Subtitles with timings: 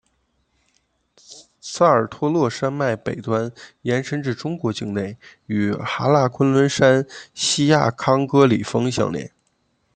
[1.59, 3.51] 萨尔托洛山脉北端
[3.83, 9.31] 延伸至中国境内与喀喇昆仑山锡亚康戈里峰相连。